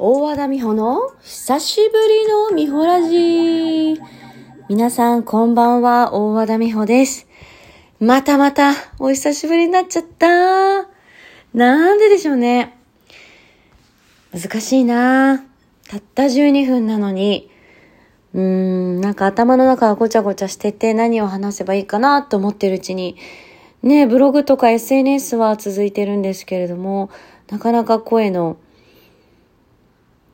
[0.00, 4.00] 大和田美穂の久しぶりの美穂ラジ
[4.68, 7.26] 皆さんこんばんは、大和田美穂です。
[7.98, 10.88] またまたお久しぶりになっちゃった。
[11.52, 12.78] なんででしょうね。
[14.32, 15.44] 難しいな
[15.88, 17.50] たった12分なのに、
[18.34, 23.16] うーん、なんか頭の中がごちゃごちゃしてて何を話せばいいかなと思ってるうちに、
[23.82, 27.10] ね、ブログとか SNS は続いてるんですけれども、
[27.50, 28.58] なかなか声の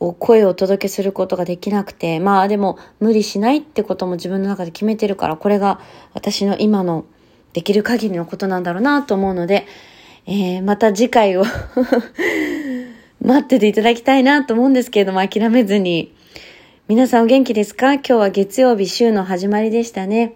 [0.00, 5.80] 声をお届けすることができなくて、まあでも無理しないってことも自分の中で決めてるから、これが
[6.14, 7.04] 私の今の
[7.52, 9.66] できる限りのことなんだろうなと思うので、
[10.26, 11.44] えー、また次回を
[13.22, 16.14] 待ってていただきたいなと思うんですけれども、諦めずに。
[16.88, 17.94] 皆さんお元気ですか？
[17.94, 20.34] 今日は月曜日週の始まりでしたね。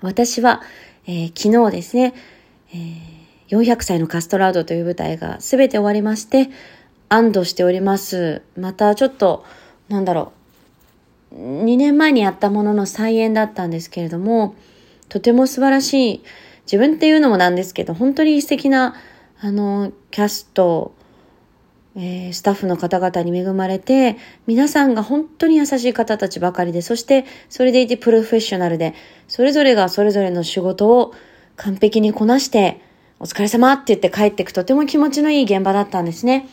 [0.00, 0.62] 私は、
[1.06, 2.14] えー、昨日ですね、
[2.72, 6.48] えー、400歳のカストラードという舞台が全て終わりまして、
[7.08, 8.42] 安堵しております。
[8.56, 9.44] またちょっと、
[9.88, 10.32] なんだろ
[11.32, 11.36] う。
[11.36, 14.54] 2年前にやったものの再演だったんですけれども、
[15.08, 16.22] とても素晴らしい、
[16.64, 18.94] 自分っていうのもなんですけど、本当に素敵な、
[19.40, 20.92] あの、キャスト、
[21.96, 24.16] えー、スタッフの方々に恵まれて、
[24.46, 28.94] 皆さんが本当に優しい方たちばかりで、そしてそれでいてプロフェッショナルで、
[29.26, 31.14] それぞれがそれぞれの仕事を
[31.56, 32.80] 完璧にこなして、
[33.18, 36.48] お疲れ様って言って帰ってくとても気持ちのいい現場だったんですね。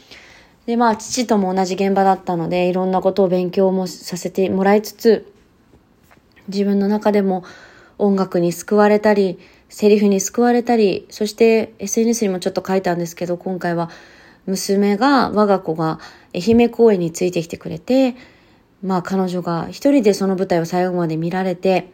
[0.66, 5.32] で、まあ、父とも同じ現場だったので、いろんなことを勉強もさせてもらいつつ、
[6.48, 7.44] 自分の中でも
[7.98, 13.90] 音楽に救われたり、セリフに救われたり、そして SNS にもちょっと書いたんですけど、今回は
[14.46, 16.00] 娘が、我が子が
[16.34, 18.16] 愛媛公園についてきてくれて、
[18.84, 21.90] まあ彼女が一人でその舞台を最後まで見られて、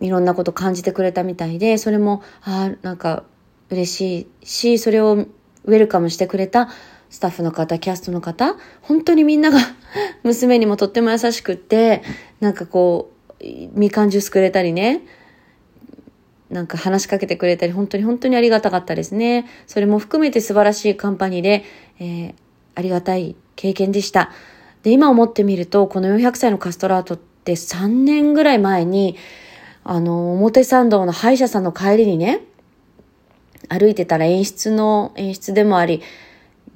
[0.00, 3.24] いろんなこと感じてくれたみたいで、それも、ああ、なんか
[3.70, 6.68] 嬉しいし、それをウェルカムしてくれた
[7.16, 9.58] スタッフの方、キャストの方、本当にみんなが
[10.22, 12.02] 娘にもとっても優しくって、
[12.40, 15.00] なんかこう、みかんジュースくれたりね、
[16.50, 19.46] なんか話しかけてくれたり、本当に本当にありがたかったですね。
[19.66, 21.64] それも含めて素晴らしいカンパニーで、
[22.00, 22.34] えー、
[22.74, 24.30] ありがたい経験でした。
[24.82, 29.16] で、今思ってみると、この400歳のカストラートって3年ぐらい前に、
[29.84, 32.42] あの、表参道の歯医者さんの帰りにね、
[33.70, 36.02] 歩いてたら演出の、演出でもあり、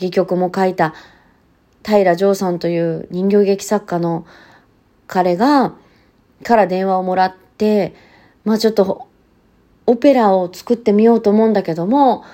[0.01, 0.95] 戯曲も書いた
[1.85, 4.27] 平城さんという人形劇作家の
[5.07, 5.75] 彼が、
[6.43, 7.95] から電話をもらって、
[8.45, 9.09] まあちょっと
[9.87, 12.25] オペラを作ってみようと思うんだけども、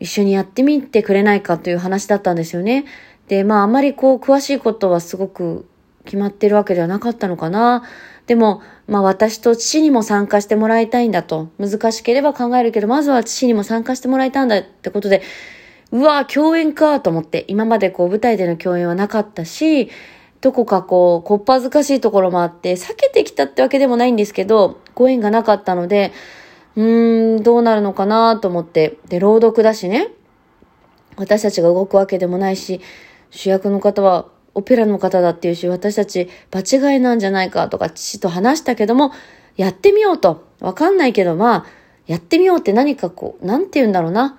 [0.00, 2.84] 一緒にやってみてくれないかという話だったんですよね。
[3.28, 5.66] で、まああまりこう詳しいことはすごく
[6.04, 7.84] 決まってるわけではなかったのかな。
[8.26, 11.48] でも、まあ私と父にも参加してもらいたいんだと。
[11.58, 15.22] 難しければ考えるけど、まずは父にも参加してもらいたいんだってことで、
[15.92, 19.90] うわ共演かと思って、今までこう舞台での共演はなかったし、
[20.40, 26.12] どこかこう、こっぱずかしいところもあって、避けてきたってわけでもないんですけど、ご縁がなかったので、
[26.76, 28.98] うーん、どうなるのかなと思って。
[29.08, 30.08] で、朗読だしね。
[31.16, 32.80] 私たちが動くわけでもないし、
[33.30, 39.12] 主役の方はオペラの方だっていうし、私たち場違いなんじゃないかとか父と話したけども、
[39.56, 40.46] やってみようと。
[40.60, 41.66] わかんないけど、まあ、
[42.06, 44.38] やってみようって何かこう、なんて言うんだろうな。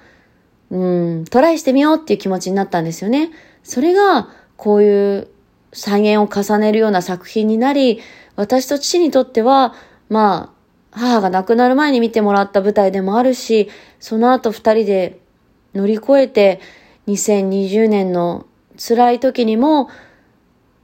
[0.71, 0.77] う
[1.21, 3.31] ん、トライしてみようっていう気持ちになったんですよね。
[3.63, 5.27] それが、こういう
[5.73, 7.99] 再現を重ねるような作品になり、
[8.35, 9.73] 私と父にとっては、
[10.09, 10.55] まあ、
[10.91, 15.19] 母が亡くなる前に見てもらった舞台でもあるし、その後二人で
[15.73, 16.61] 乗り越えて、
[17.07, 19.89] 2020年の辛い時にも、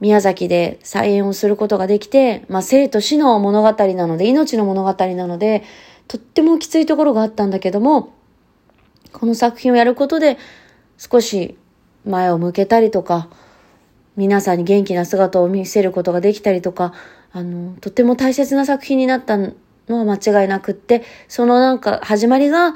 [0.00, 5.62] 宮崎で再演をすることができて、まあ生と死の物語なので、命の物語なので、
[6.08, 8.12] とってもきついところがあったんだけども、
[9.12, 10.38] この作品をやることで
[10.98, 11.56] 少し
[12.04, 13.28] 前を向けたりとか、
[14.16, 16.92] 皆さんに元気な姿を見せることができたりとか、
[17.32, 19.54] あの、とても大切な作品になったの
[19.88, 22.74] は間違いなくって、そのなんか始まりが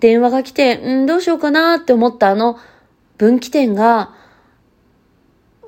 [0.00, 2.58] 電話が来て、うん、どうしようかなって思ったあの
[3.18, 4.14] 分岐点が、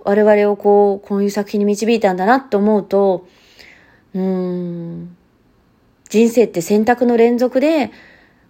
[0.04, 3.26] 我々をこう、こういう作品に導いたんだなって思うと、
[4.14, 5.16] うん、
[6.08, 7.90] 人生って選択の連続で、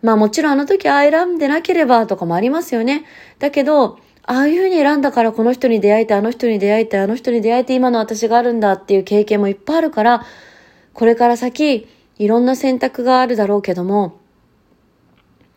[0.02, 3.04] まあもちろんあの時ああ選んでなければとかもありますよね。
[3.38, 10.24] だけど、ああいうふうに選んだからこの人に出会えて、あの人に出会えて、あの人に出会えて今の私があるんだっていう経験もいっぱいあるから、
[10.92, 11.88] これから先、
[12.18, 14.18] いろんな選択があるだろうけども、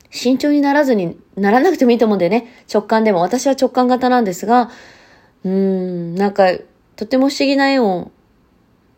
[0.09, 2.47] 慎重にならずにならなくてもいいと思うんだよね。
[2.71, 3.19] 直感でも。
[3.21, 4.71] 私は直感型なんですが、
[5.43, 6.53] うーん、なんか、
[6.95, 8.11] とても不思議な絵を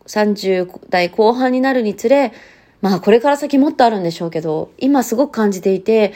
[0.06, 2.32] 30代後半になるにつれ、
[2.80, 6.12] まあこれから先もっとあるんでしょうけど、今すごく感じていて、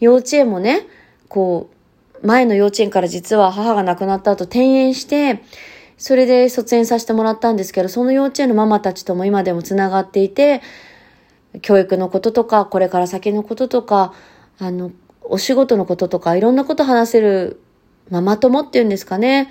[0.00, 0.86] 幼稚園もね、
[1.28, 1.70] こ
[2.22, 5.42] う、前の幼稚園から実は母が亡くなった後転園して、
[5.96, 10.62] それで卒園させてもらったんですけど、その幼稚園のママたちとも今でも繋がっていて、
[11.62, 14.14] 教育のこととか、これから先のこととか、
[14.58, 14.92] あの、
[15.22, 17.60] お仕事のこととか、いろんなこと話せる
[18.10, 19.50] ママ友っていうんですかね。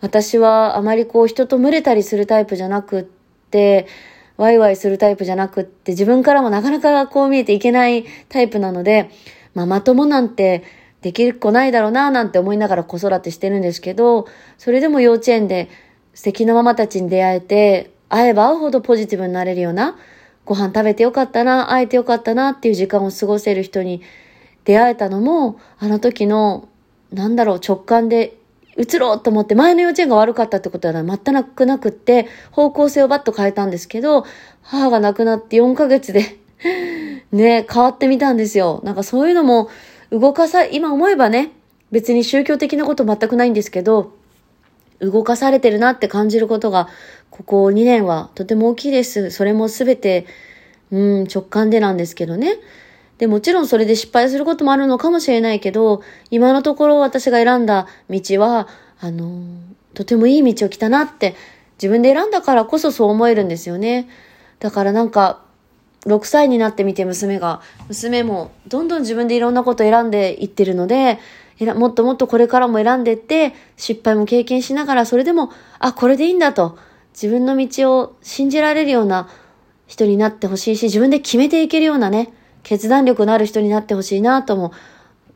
[0.00, 3.02] 私はあまりこう人と群れたりするタイプじゃなくっ
[3.50, 3.86] て、
[4.36, 9.10] ワイワイするタイプじゃなくって、自分からもなかなかこう見えていけないタイプなので、
[9.54, 10.64] ママ友なんて
[11.00, 14.26] できる子ないだろうななんて思いながら子育てしてるんですけど、
[14.58, 15.68] それでも幼稚園で
[16.14, 19.96] 素敵なママたちに出会えて、会えば会うほどポジティブになれるような、
[20.44, 24.02] ご飯食べてよかったな、会えてよかったなっていう時間を過ごせる人に
[24.64, 26.68] 出会えたのも、あの時の、
[27.12, 28.36] なんだろう、直感で
[28.76, 34.24] 移ろうと思って、前の幼稚園が悪かったってことは全くなくって、方向性をバッと変えたんですけど、
[34.62, 36.38] 母が亡くなって4ヶ月で
[37.32, 38.80] ね、変わってみたんですよ。
[38.84, 39.68] なんかそういうのも
[40.10, 41.52] 動かさ、今思えばね、
[41.90, 44.12] 別に宗教的なこと全くないんですけど、
[45.00, 46.88] 動かされてるなって感じることが、
[47.30, 49.30] ここ2年はとても大きいです。
[49.30, 50.26] それもすべて、
[50.90, 52.56] うん、直感でなんですけどね。
[53.18, 58.68] で、もちろんそれで失敗することもあるのかもしれないけど、今のところ私が選んだ道は、
[59.00, 59.42] あの、
[59.94, 61.34] とてもいい道を来たなって
[61.78, 64.08] 自分で選んだからこそそう思えるんですよね。
[64.58, 65.42] だからなんか、
[66.06, 71.18] 6歳になってみて娘が、娘もどんどん自分でいろんなこと選んでいってるので、
[71.74, 76.78] もっともっとこれからも選んでって、失敗も経験しながら、それでも、あ、これでいいんだと、
[77.12, 79.28] 自分の道を信じられるような
[79.86, 82.32] 人になってほしいし、自分で決めていけるようなね、
[82.66, 84.72] 決断力のある人になってほしいなとも、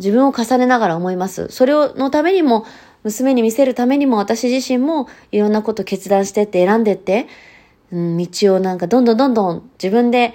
[0.01, 1.47] 自分を重ねながら思います。
[1.51, 2.67] それをのためにも、
[3.05, 7.29] 娘に見せるためにも私自身もいろんなこと決断してって選んでって、
[7.93, 10.35] うん、道をなんかどんどんどんどん自分で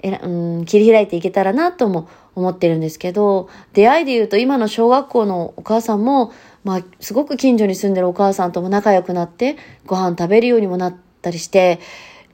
[0.00, 0.28] えら、う
[0.60, 6.32] ん、切り開いていけたらなとも思ってるんですけど、出会いで言うと今の小学校のお母さんも、
[6.64, 9.56] まあ、すごく近所に住んでるお母さんとも仲良くなって、
[9.86, 11.78] ご飯食べるようにもなったりして、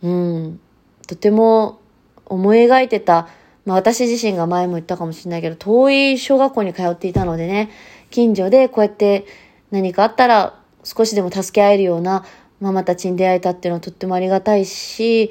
[0.02, 0.60] うん、
[1.06, 1.78] とても
[2.24, 3.28] 思い描いてた、
[3.64, 7.70] まあ私自身が前も言ったかもしれないけど、遠い小学校に通っていたのでね、
[8.10, 9.26] 近所でこうやって
[9.70, 12.24] 何かあったら少しでも助け合えるような
[12.60, 15.30] ママたちに出会えたっていうのはとってもありがたいし、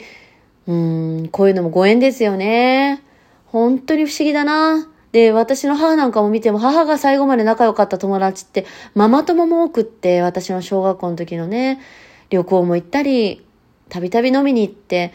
[0.68, 3.04] うん、こういうのもご縁ですよね。
[3.46, 4.88] 本当に不思議だな。
[5.12, 11.82] で、私の母なんかも見ても、母が最後まで仲良かった友達って、ママ友も多くって、私の小学校の時のね、
[12.30, 13.46] 旅行も行ったり、
[13.90, 15.12] たびたび飲みに行って、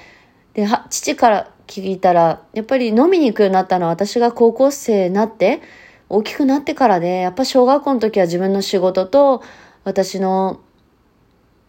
[0.53, 5.61] で、は父から聞いたら、やっぱり飲みに行くようになったのは私が高校生になって、
[6.09, 9.43] 大きくなってからで、やっぱ小学校の時は自分の仕事と、
[9.85, 10.61] 私の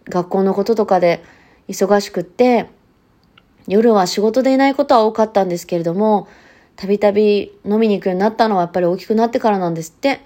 [0.09, 1.23] 学校のこととかで
[1.67, 2.69] 忙しくって、
[3.67, 6.27] 夜は仕事でいないことは多かったんですけれども、
[6.75, 10.21] たびたび飲みに行くようになったのはやっぱり大きくなってからなんですって。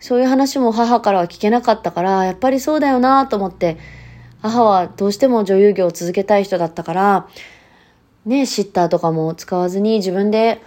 [0.00, 3.78] そういう話も母からは聞けなかったから、やっぱりそうだよなと思って、
[4.42, 7.28] 母はどうしても女優業を続けたい人だったから、
[8.26, 10.60] ね、シッターとかも使わずに自分で、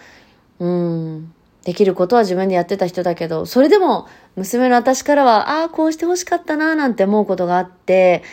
[0.60, 1.34] うん、
[1.64, 8.24] できることは自分でやってた人だけど、それでも娘の私からは、ああ、こうして欲しかったななんて思うことがあって、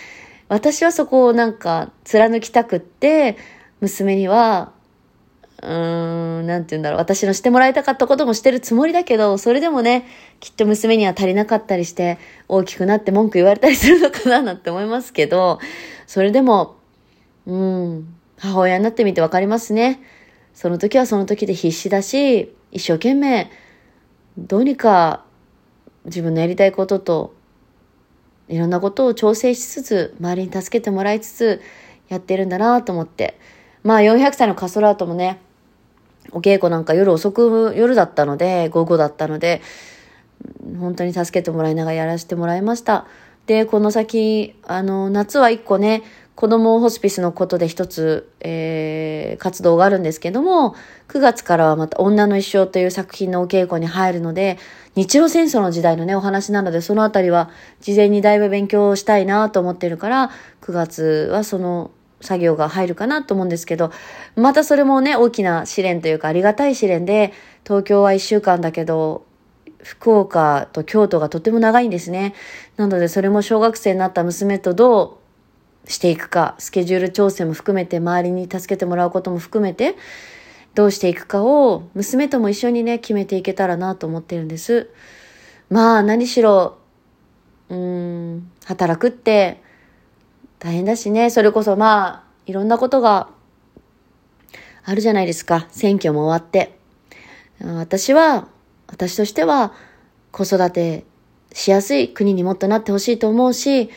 [0.48, 3.36] 私はそこをなんか貫きたくって、
[3.80, 4.72] 娘には、
[5.62, 7.00] うーん、なんて言うんだろう。
[7.00, 10.06] 私のしてもらいたかったこともしてるつもりだけど、それでもね、
[10.40, 12.18] きっと娘には足りなかったりして、
[12.48, 15.58] 大きくなって文句言われたりするのかななんて思いますけど、
[16.06, 16.76] それでも、
[17.46, 20.02] うん、母親になってみてわかりますね。
[20.54, 23.50] その時はその時で必死だし、一生懸命、
[24.36, 25.24] どうにか
[26.04, 27.34] 自分のやりたいことと、
[28.48, 31.60] いろんなことを調整しつつ、周りに助けてもらいつつ、
[32.08, 33.38] やってるんだなと思って、
[33.82, 35.40] まあ400歳のカストラートもね、
[36.32, 39.62] お稽古なんか夜遅く、夜だったので、午後だったので、
[40.78, 43.06] 本当に助けてもらいながらやらせてもらいました。
[43.46, 46.02] で、この先、あの、夏は一個ね、
[46.34, 50.74] 子供ホスピスのことで一つ、えー、活動があるんですけども、
[51.08, 54.58] 9月からはまた女の一生という作品のお稽古に入るので、
[54.96, 57.50] 日露戦争の時代のね、お話なので、そのあたりは
[57.80, 60.30] 事前にだいぶ勉強したいなと思ってるから、
[60.62, 63.92] 9月はその作業が入るかなと思うんですけど、
[64.34, 69.24] またそれもね、大きな試練というかありがたい試練で、東京は1週間だけど、
[69.84, 72.34] 福岡と京都がとても長いんですね。
[72.76, 75.23] なのでそれも小学生になった娘とどう
[75.86, 79.96] していくか、スケジュール調整も含めて、周りに助けてもらうことも含めて、
[80.74, 84.90] どうしていくかを娘とも一緒にね、決めていけたらなと思ってるんです。
[85.70, 86.78] まあ何しろ、
[87.68, 89.62] うん、働くって
[90.58, 93.28] 大変だしね、それこそまあ、いろんなことが
[94.84, 95.66] あるじゃないですか。
[95.70, 96.78] 選挙も終わって。
[97.62, 98.48] 私は、
[98.86, 99.72] 私としては
[100.30, 101.04] 子育て
[101.52, 103.90] しやすい国にもっとなってほしいと思うし、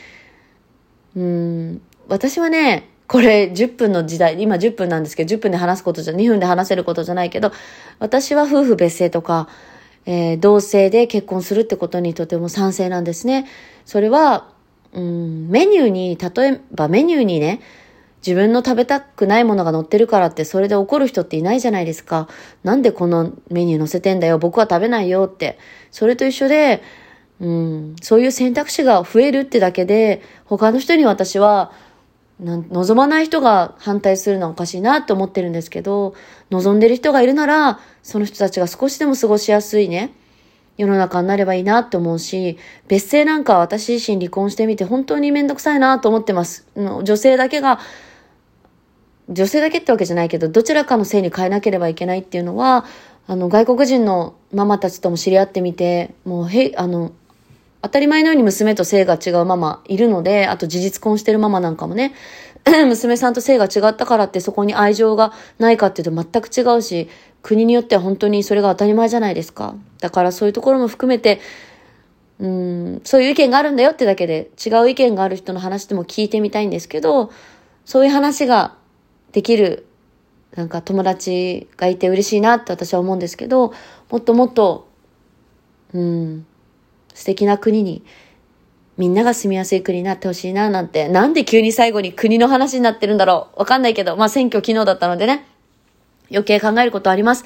[1.17, 7.51] うん、私はね、これ10分の時代、今10分なんですけど、10分で話すことじゃ、2分で話せることじゃないけど、
[7.97, 9.49] 私は夫婦別姓とか、
[10.05, 13.47] えー、同性で結婚するってことにとても賛成なんですね。
[13.83, 14.49] それは、
[14.93, 17.61] うん、メニューに、例えばメニューにね、
[18.25, 22.27] 自分の食べたくないものが載ってるからってそれで怒る人っていないじゃないですか。
[22.63, 24.37] なんでこのメニュー載せてんだよ。
[24.37, 25.57] 僕は食べないよって。
[25.89, 26.83] それと一緒で、
[27.39, 31.71] うん、そういう選択肢が増えるってだけで、他の人に私は、
[32.39, 36.13] 望まない人が反対するのはおかしいなって思ってるんですけど、
[36.51, 40.13] 望んでる人がいるなら、その人たちが少しでも過ごしやすいね、
[40.77, 46.67] 世の中になればいいなって思うし、別姓なんか私自身離婚してみて本当にめんどくさいなと思ってます。
[46.75, 47.79] 女性だけが、
[49.29, 52.85] 女性だけってわけじゃないけど、どちらかの性に変えなければいけないっていうのは、
[53.25, 57.11] あの、外国人のママたちとも知り合ってみて、もう、へ、あの、
[57.81, 62.13] 当たり前のように娘と性が違うママいるので、あと事実婚してるママなんかもね、
[62.87, 67.09] 娘さんと性が違ったからってそこに愛情がないかっていうと全く違うし、
[67.41, 69.75] 国によっては本当にそれが当たり前じゃないですか。
[69.99, 71.39] だからそういうところも含めて、
[72.39, 77.31] うん、そういう意見があるんだよってだけで、違う意見がある人の話でも聞いてみたいんですけど、
[77.85, 78.75] そういう話が
[79.31, 79.85] できる、
[80.55, 83.73] なんか友達がいて嬉しいなって私は思うんですけど、
[84.09, 84.87] もっともっと、
[85.93, 86.45] うん、
[87.17, 88.03] 素敵な国に、
[88.95, 91.07] みんなが住みやすい国になってほしいな、なんて。
[91.07, 95.47] なんで急に最後に国の話になってるんだろうわかんないけど、まあ選挙昨日だったのでね、
[96.29, 97.43] 余計考えることあります。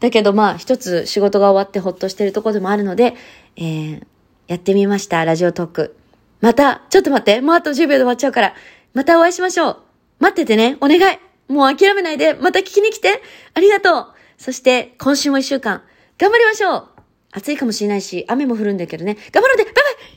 [0.00, 3.14] だけどまあ一つ仕事が終わってほっとしてるところでもあるので、
[3.56, 4.06] えー、
[4.48, 5.96] やってみました、ラジオトーク。
[6.42, 8.54] また、ちょっと待って、もうあと10秒で終わっちゃうから、
[8.92, 9.76] またお会いしましょう。
[10.20, 11.18] 待っててね、お願い。
[11.48, 13.22] もう諦めないで、また聞きに来て。
[13.54, 14.06] ありがとう。
[14.36, 15.82] そして、今週も一週間、
[16.18, 16.95] 頑張りましょう
[17.36, 19.16] 暑いかもしれないし、雨も降るんだけどね。
[19.30, 19.84] 頑張ろうねバイバイ